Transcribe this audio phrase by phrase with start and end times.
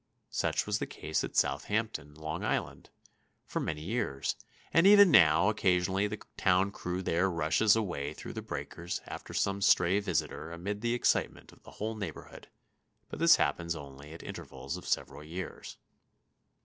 [0.31, 2.89] Such was the case at Southampton, Long Island,
[3.45, 4.35] for many years,
[4.73, 9.61] and even now, occasionally, the town crew there rushes away through the breakers after some
[9.61, 12.47] stray visitor amid the excitement of the whole neighborhood,
[13.09, 15.77] but this happens only at intervals of several years.